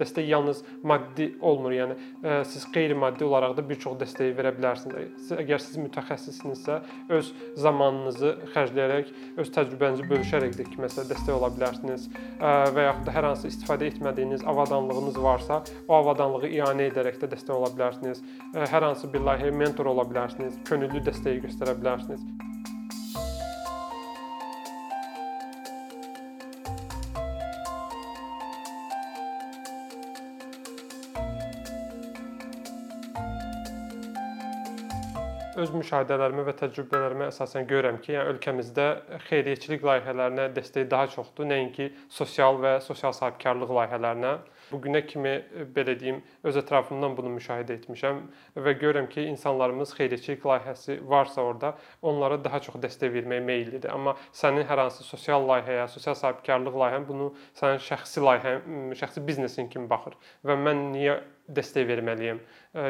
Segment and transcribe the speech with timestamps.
[0.00, 5.10] dəstək yalnız maddi olmur, yəni ə, siz qeyri-maddi olaraq da bir çox dəstəyi verə bilərsiniz.
[5.18, 6.78] Siz, əgər siz mütəxəssissinizsə,
[7.18, 7.30] öz
[7.62, 9.12] zamanınızı xərcləyərək,
[9.42, 13.90] öz təcrübənizi bölüşərək də kiməsə dəstək ola bilərsiniz ə, və yaxud da hər hansı istifadə
[13.92, 18.24] etmədiyiniz avadanlığınız varsa, o avadanlığı ianə edərək də dəstək ola bilərsiniz.
[18.52, 22.24] Ə, hər hansı bir layihəyə mentor ola bilərsiniz, könüllü dəstəyi göstərə bilərsiniz.
[35.56, 38.86] Öz müşahidələrimə və təcrübələrimə əsasən görürəm ki, yəni ölkəmizdə
[39.28, 44.34] xeyriyyəçilik layihələrinə dəstək daha çoxdur, nəinki sosial və sosial sahibkarlıq layihələrinə.
[44.70, 45.32] Bu günə kimi
[45.74, 48.18] belə deyim, öz ətrafımdan bunu müşahidə etmişəm
[48.66, 53.92] və görürəm ki, insanlarımız xeyriyyəçilik layihəsi varsa orada, onlara daha çox dəstək verməyə meyllidir.
[53.94, 59.70] Amma sənin hər hansı sosial layihəyə, sosial sahibkarlıq layihən bunu sənin şəxsi layihən, şəxsi biznesin
[59.72, 61.20] kimi baxır və mən niyə
[61.52, 62.40] dəstək verməliyəm.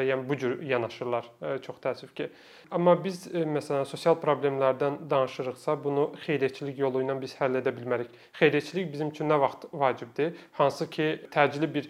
[0.07, 1.29] Yəni bu cür yanaşırlar
[1.63, 2.29] çox təəssüf ki.
[2.73, 8.11] Amma biz məsələn sosial problemlərdən danışırıqsa, bunu xeyriyyəçilik yolu ilə biz həll edə bilmərik.
[8.39, 10.35] Xeyriyyəçilik bizim üçün nə vaxt vacibdir?
[10.59, 11.89] Hansı ki, təcili bir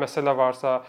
[0.00, 0.80] məsələ varsa,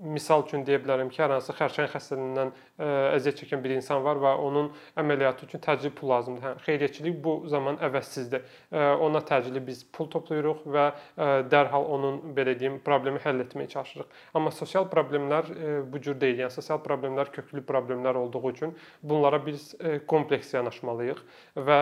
[0.00, 4.20] misal üçün deyə bilərəm ki, hər hansı xərçəng xəstəliyindən ə, əziyyət çəkən bir insan var
[4.22, 4.70] və onun
[5.00, 6.44] əməliyyatı üçün təcili pul lazımdır.
[6.46, 8.46] Hə, xeyriyyəçilik bu zaman əvəzsizdir.
[8.72, 13.70] Ə, ona təcili biz pul toplayırıq və ə, dərhal onun belə deyim problemi həll etməyə
[13.74, 14.18] çalışırıq.
[14.34, 15.50] Amma sosial problemlər
[15.90, 16.44] bu cür deyil.
[16.44, 19.74] Yəni sosial problemlər köklü problemlər olduğu üçün bunlara biz
[20.08, 21.20] kompleks yanaşmalıyıq
[21.56, 21.80] və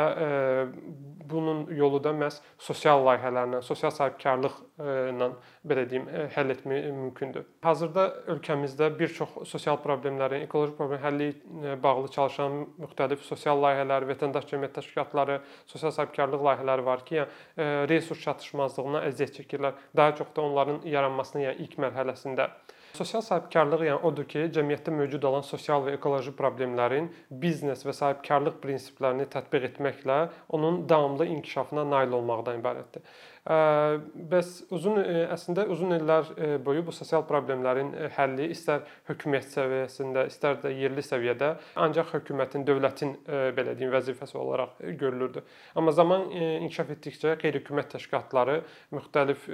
[1.30, 5.30] bunun yolu da məhz sosial layihələrlə, sosial sahibkarlıqla
[5.70, 7.44] belə deyim həll etmək mümkündür.
[7.64, 14.08] Hazırda ölkəmizdə bir çox sosial problemlərin, ekoloji problem həlli ilə bağlı çalışan müxtəlif sosial layihələr,
[14.12, 19.78] vətəndaş cəmiyyət təşkilatları, sosial sahibkarlıq layihələri var ki, yəni resurs çatışmazlığına əziyyət çəkirlər.
[19.96, 22.50] Daha çox da onların yaranmasının yəni ilk mərhələsində
[22.96, 27.10] Sosial sahibkarlıq yəni odur ki, cəmiyyətdə mövcud olan sosial və ekoloji problemlərin
[27.42, 30.16] biznes və sahibkarlıq prinsiplərini tətbiq etməklə
[30.56, 33.04] onun davamlı inkişafına nail olmaqdan ibarətdir.
[33.48, 34.98] Bəs uzun
[35.32, 36.26] əslində uzun illər
[36.60, 43.14] boyu bu sosial problemlərin həlli istər hökumət səviyyəsində, istər də yerli səviyyədə ancaq hökumətin, dövlətin
[43.56, 45.40] belə deyim vəzifəsi olaraq görülürdü.
[45.80, 48.58] Amma zaman inkişaf etdikcə qeyri-hökumət təşkilatları
[48.92, 49.48] müxtəlif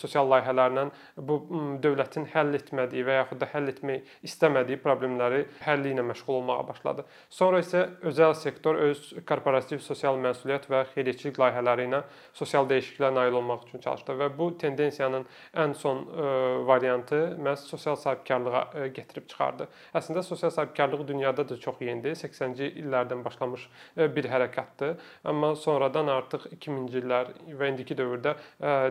[0.00, 0.86] sosial layihələrlə
[1.20, 1.38] bu
[1.84, 7.04] dövlətin həll etmədiyi və yaxud da həll etmək istəmədiyi problemləri həlli ilə məşğul olmağa başladı.
[7.28, 13.36] Sonra isə özəl sektor öz korporativ sosial məsuliyyət və xeyriyyəçilik layihələri ilə sosial dəyişikliklər nail
[13.40, 15.26] olmaq üçün çalışdı və bu tendensiyanın
[15.64, 16.28] ən son e,
[16.66, 19.68] variantı məhz sosial sahibkarlığa e, gətirib çıxardı.
[20.00, 22.16] Əslində sosial sahibkarlıq dünyada da çox yenidir.
[22.18, 24.96] 80-ci illərdən başlamış e, bir hərəkətdir.
[25.24, 28.36] Amma sonradan artıq 2000-ci illər və indiki dövrdə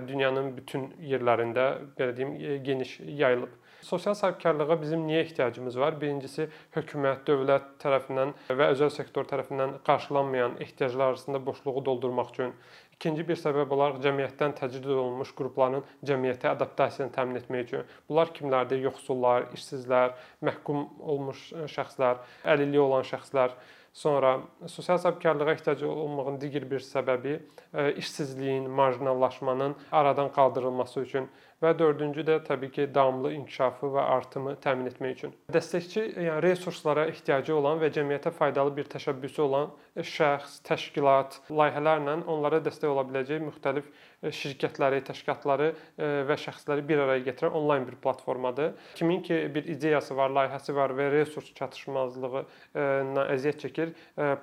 [0.07, 3.53] dünyanın bütün yerlərində belə deyim geniş yayılıb.
[3.81, 5.95] Sosial sahibkarlığa bizim niyə ehtiyacımız var?
[6.01, 12.53] Birincisi hökumət, dövlət tərəfindən və özəl sektor tərəfindən qarşılanmayan ehtiyaclar arasında boşluğu doldurmaq üçün.
[12.97, 17.83] İkinci bir səbəb olaraq cəmiyyətdən təcrid olunmuş qrupların cəmiyyətə adaptasiyasını təmin etmək üçün.
[18.09, 18.81] Bunlar kimlərdir?
[18.89, 22.23] Yoxsullar, işsizlər, məhkum olmuş şəxslər,
[22.55, 23.53] əlilliyi olan şəxslər.
[23.97, 27.31] Sonra sosial sahibkarlığa ehtiyac olmağın digər bir səbəbi
[27.73, 31.25] e, işsizliyin, marjinallaşmanın aradan qaldırılması üçün
[31.63, 35.33] və dördüncü də təbii ki, davamlı inkişafı və artımı təmin etmək üçün.
[35.55, 42.61] Dəstəkçi, yəni resurslara ehtiyacı olan və cəmiyyətə faydalı bir təşəbbüsü olan şəxs, təşkilat, layihələrlə onlara
[42.69, 47.97] dəstək ola biləcək müxtəlif e, şirkətləri, təşkilatları e, və şəxsləri bir araya gətirən onlayn bir
[48.01, 48.73] platformadır.
[48.95, 52.43] Kimin ki bir ideyası var, layihəsi var və resurs çatışmazlığı
[52.77, 53.93] ilə əziyyət çəkir,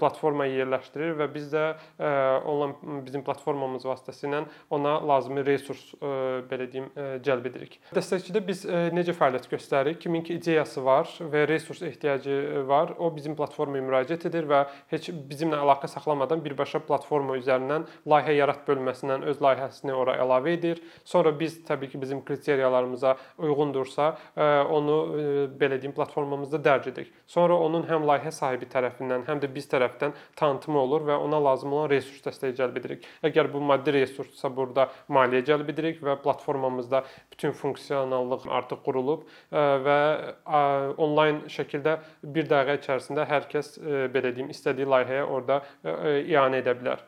[0.00, 1.64] platformaya yerləşdirir və biz də
[2.48, 5.82] onlayn bizim platformamız vasitəsilə ona lazımi resurs
[6.50, 6.88] belə deyim
[7.24, 7.78] cəlb edirik.
[7.94, 10.00] Dəstəkçidə biz e, necə fəaliyyət göstəririk?
[10.04, 15.10] Kimin ki ideyası var və resurs ehtiyacı var, o bizim platformaya müraciət edir və heç
[15.30, 20.80] bizimlə əlaqə saxlamadan birbaşa platforma üzərindən layihə yarat bölməsindən öz layihəsini ora əlavə edir.
[21.04, 25.24] Sonra biz təbii ki, bizim kriteriyalarımıza uyğundursa, e, onu e,
[25.60, 27.12] belə deyim platformamızda dərc edirik.
[27.26, 31.72] Sonra onun həm layihə sahibi tərəfindən, həm də biz tərəfdən tanıtımı olur və ona lazım
[31.72, 33.06] olan resurs dəstəyi cəlb edirik.
[33.24, 37.02] Əgər bu maddi resursdursa, burada maliyyə cəlb edirik və platformamızda da
[37.32, 39.96] bütün funksionallıq artıq qurulub və
[41.00, 41.96] onlayn şəkildə
[42.36, 43.72] bir dəqiqə içərisində hər kəs
[44.14, 47.02] belə deyim istədiyi layihəyə orada ianə edə bilər.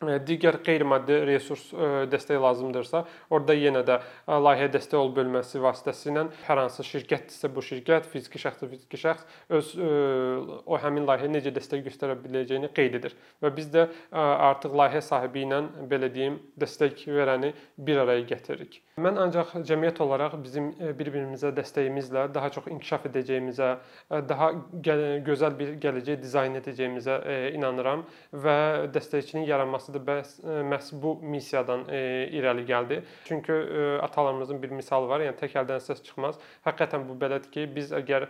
[0.00, 1.66] Digər qeyri-maddi resurs
[2.08, 8.08] dəstək lazımdırsa, orada yenə də layihə dəstək ol bölməsi vasitəsilə hər hansı şirkətdirsə bu şirkət,
[8.08, 9.26] fiziki şəxs fiziki şəxs
[9.58, 9.72] öz
[10.64, 13.16] o həmin layihəyə necə dəstək göstərə biləcəyini qeyd edir.
[13.44, 15.60] Və biz də artıq layihə sahibi ilə
[15.90, 18.80] belə deyim, dəstək verəni bir araya gətiririk.
[19.00, 23.70] Mən ancaq cəmiyyət olaraq bizim bir-birimizə dəstəyimizlə daha çox inkişaf edəcəyimizə,
[24.32, 24.50] daha
[25.28, 27.20] gözəl bir gələcək dizayn edəcəyimizə
[27.56, 28.58] inanıram və
[28.96, 30.06] dəstəkçinin yaranması olmasıdır.
[30.06, 33.02] Bəs e, məhz bu missiyadan e, irəli gəldi.
[33.24, 36.38] Çünki e, atalarımızın bir misalı var, yəni tək əldən səs çıxmaz.
[36.66, 38.28] Həqiqətən bu belədir ki, biz əgər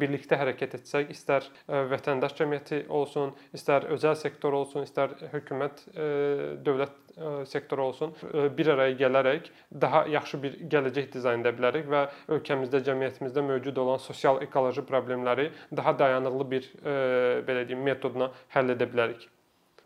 [0.00, 5.84] birlikdə hərəkət etsək, istər vətəndaş cəmiyyəti olsun, istər özəl sektor olsun, istər hökumət,
[6.64, 6.96] dövlət
[7.46, 8.14] sektoru olsun,
[8.56, 9.50] bir araya gələrək
[9.80, 12.06] daha yaxşı bir gələcək dizayn edə bilərik və
[12.38, 16.72] ölkəmizdə, cəmiyyətimizdə mövcud olan sosial ekoloji problemləri daha dayanıqlı bir
[17.48, 19.28] belə deyim metodla həll edə bilərik.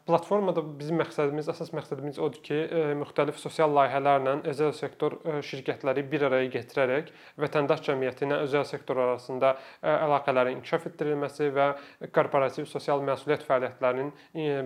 [0.06, 6.05] Platformada bizim məqsədimiz, əsas məqsədimiz odur ki, e, müxtəlif sosial layihələrlə özəl sektor e, şirkətləri
[6.12, 7.11] bir araya gətirərək
[7.43, 11.67] vətəndaş cəmiyyəti ilə özəl sektor arasında e, əlaqələrin inkişaf etdirilməsi və
[12.14, 14.12] korporativ sosial məsuliyyət fəaliyyətlərinin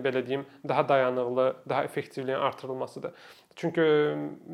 [0.05, 3.17] belə deyim, daha dayanıqlı, daha effektivliyin artırılmasıdır.
[3.59, 3.83] Çünki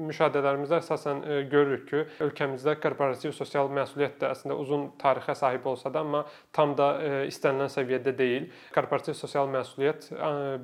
[0.08, 6.02] müşahidələrimizdə əsasən görürük ki, ölkəmizdə korporativ sosial məsuliyyət də əslində uzun tarixə sahib olsa da,
[6.02, 6.24] amma
[6.56, 6.90] tam da
[7.30, 8.48] istənilən səviyyədə deyil.
[8.76, 10.10] Korporativ sosial məsuliyyət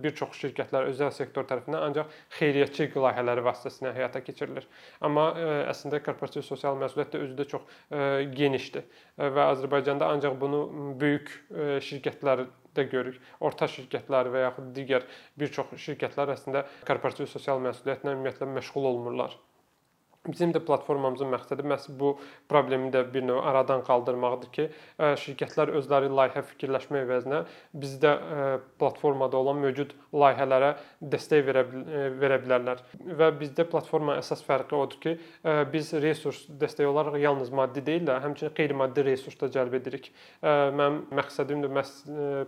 [0.03, 4.67] bir çox şirkətlər özəl sektor tərəfindən ancaq xeyriyyətçilik layihələri vasitəsilə həyata keçirilir.
[5.03, 8.01] Amma e, əslində korporativ sosial məsuliyyət də özü də çox e,
[8.35, 10.63] genişdir e, və Azərbaycanda ancaq bunu
[11.01, 11.31] böyük
[11.83, 12.45] şirkətlər
[12.77, 13.21] də görürük.
[13.39, 15.07] Orta şirkətlər və yaxud digər
[15.39, 19.37] bir çox şirkətlər əslində korporativ sosial məsuliyyətlə ümumiyyətlə məşğul olmurlar.
[20.23, 22.13] Bizim də platformamızın məqsədi məhz bu
[22.47, 24.65] problemi də bir növ aradan qaldırmaqdır ki,
[25.19, 27.41] şirkətlər özləri layihə fikirləşmə əvəzinə
[27.75, 28.13] bizdə
[28.79, 30.69] platformada olan mövcud layihələrə
[31.11, 31.63] dəstək verə
[32.21, 32.83] verə bilərlər.
[33.19, 35.13] Və bizdə platformanın əsas fərqi odur ki,
[35.73, 40.07] biz resurs dəstək olaraq yalnız maddi deyil də, həmçinin qeyri-maddi resurs da cəlb edirik.
[40.39, 41.91] Mənim məqsədim də məhz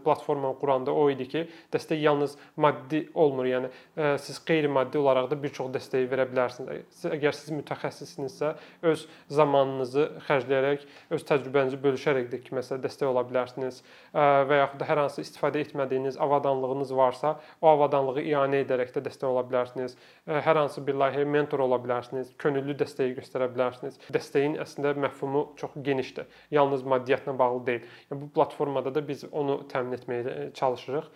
[0.07, 1.43] platformanı quranda o idi ki,
[1.75, 3.51] dəstək yalnız maddi olmur.
[3.51, 7.03] Yəni siz qeyri-maddi olaraq da bir çox dəstək verə bilərsiniz.
[7.11, 8.53] Əgər siz mütəxəssisinizsə,
[8.85, 10.85] öz zamanınızı xərcləyərək,
[11.15, 13.81] öz təcrübənizi bölüşərək də kiməsə dəstək ola bilərsiniz
[14.13, 19.27] və yaxud da hər hansı istifadə etmədiyiniz avadanlığınız varsa, o avadanlığı ianə edərək də dəstək
[19.29, 19.97] ola bilərsiniz.
[20.25, 23.99] Hər hansı bir layihəyə mentor ola bilərsiniz, könüllü dəstəyi göstərə bilərsiniz.
[24.13, 26.29] Dəstəyin əslində məfhumu çox genişdir.
[26.53, 27.87] Yalnız maddiyyatla bağlı deyil.
[28.11, 31.09] Yəni bu platformada da biz onu təmin etməyə çalışırıq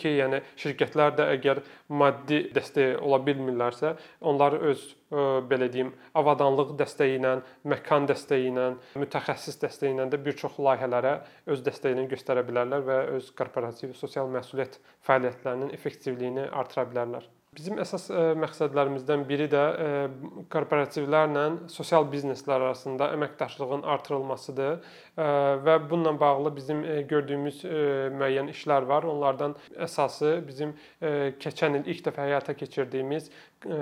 [0.00, 1.60] ki, yəni şirkətlər də əgər
[2.00, 3.92] maddi dəstək ola bilmirlərsə,
[4.26, 7.36] onları öz ə, e, belə deyim, avadanlıq dəstəyi ilə,
[7.72, 8.66] məkan dəstəyi ilə,
[9.02, 11.16] mütəxəssis dəstəyi ilə də bir çox layihələrə
[11.54, 17.30] öz dəstəyini göstərə bilərlər və öz korporativ sosial məsuliyyət fəaliyyətlərinin effektivliyini artıra bilərlər.
[17.56, 24.74] Bizim əsas ə, e, məqsədlərimizdən biri də ə, e, korporativlərlə sosial bizneslər arasında əməkdaşlığın artırılmasıdır
[24.74, 24.80] ə,
[25.24, 25.28] e,
[25.64, 27.84] və bununla bağlı bizim ə, gördüyümüz ə,
[28.16, 29.08] müəyyən işlər var.
[29.08, 29.56] Onlardan
[29.88, 33.30] əsası bizim ə, keçən il ilk dəfə həyata keçirdiyimiz
[33.64, 33.80] ə,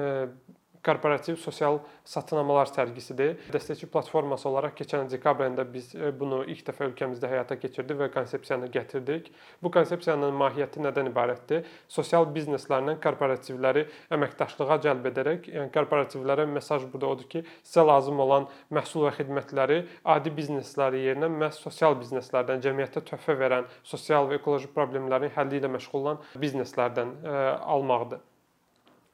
[0.85, 3.39] korporativ sosial satınamalar sərgisidir.
[3.55, 8.11] Dəstəkçi platforması olaraq keçən dekabr ayında biz e, bunu ilk dəfə ölkəmizdə həyata keçirdik və
[8.15, 9.31] konsepsiyanı gətirdik.
[9.63, 11.65] Bu konsepsiyanın mahiyyəti nədən ibarətdir?
[11.89, 18.51] Sosial bizneslərlə korporativləri əməkdaşlığa cəlb edərək, yəni korporativlərə mesaj burada odur ki, sizə lazım olan
[18.75, 19.81] məhsul və xidmətləri
[20.17, 25.73] adi biznesləri yerinə məhz sosial bizneslərdən, cəmiyyətə töhfə verən, sosial və ekoloji problemlərin həlli ilə
[25.79, 28.25] məşğul olan bizneslərdən ə, e, almaqdır.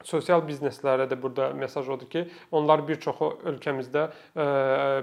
[0.07, 2.23] Sosial bizneslərə də burada mesaj odur ki,
[2.55, 4.45] onlar bir çoxu ölkəmizdə e,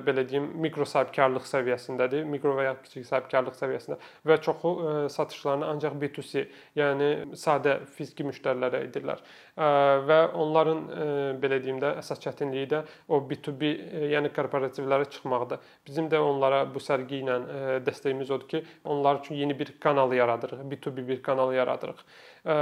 [0.07, 5.69] belə deyim, mikro sahibkarlıq səviyyəsindədir, mikro və ya kiçik sahibkarlıq səviyyəsində və çoxu e, satışlarını
[5.73, 6.45] ancaq B2C,
[6.79, 9.23] yəni sadə fiziki müştərilərə edirlər.
[9.59, 9.69] Ə,
[10.09, 11.07] və onların ə,
[11.43, 15.63] belə deyim də əsas çətinliyi də o B2B, ə, yəni korporativlərə çıxmaqdır.
[15.87, 20.15] Bizim də onlara bu sərgi ilə ə, dəstəyimiz odur ki, onlar üçün yeni bir kanal
[20.15, 22.05] yaradırıq, B2B bir kanal yaradırıq.
[22.45, 22.59] Ə,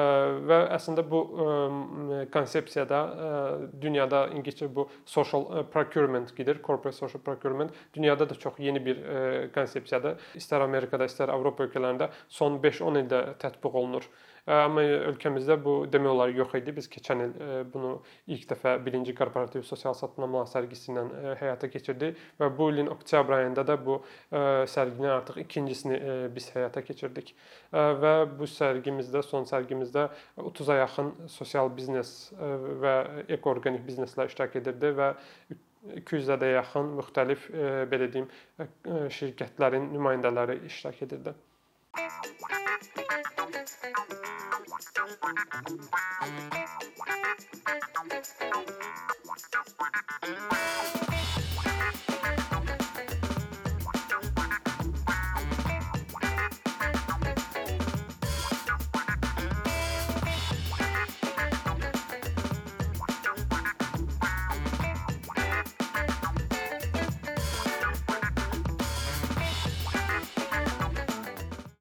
[0.49, 3.01] və əslində bu ə, konsepsiyada
[3.81, 7.73] dünyada İngiliscə bu social procurement gedir, corporate social procurement.
[7.95, 9.03] Dünyada da çox yeni bir
[9.55, 10.21] konsepsiyadır.
[10.37, 14.09] İstər Amerikada, istər Avropa ölkələrində son 5-10 ildə tətbiq olunur.
[14.47, 16.71] Amma ölkəmizdə bu demək olar yox idi.
[16.77, 17.33] Biz keçən il
[17.73, 17.97] bunu
[18.31, 21.03] ilk dəfə 1-ci korporativ sosial satınamalar sərgisi ilə
[21.41, 23.99] həyata keçirdik və bu ilin oktyabr ayında da bu
[24.31, 25.99] sərginin artıq ikincisini
[26.37, 27.35] biz həyata keçirdik.
[27.73, 32.13] Və bu sərgimizdə, son sərgimizdə 30-a yaxın sosial biznes
[32.85, 32.95] və
[33.39, 35.11] ekoorganik bizneslər iştirak edirdi və
[36.05, 37.51] 200-ə də yaxın müxtəlif
[37.91, 38.31] belə deyim
[39.19, 41.35] şirkətlərin nümayəndələri iştirak edirdi.
[45.27, 46.56] Bye.